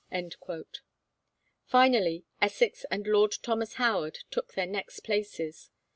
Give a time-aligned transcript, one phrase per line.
[1.67, 5.69] Finally, Essex and Lord Thomas Howard took the next places.